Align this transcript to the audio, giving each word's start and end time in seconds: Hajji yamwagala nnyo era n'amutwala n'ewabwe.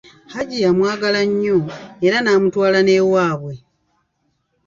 Hajji 0.33 0.57
yamwagala 0.65 1.21
nnyo 1.29 1.57
era 2.05 2.17
n'amutwala 2.21 2.79
n'ewabwe. 2.83 3.53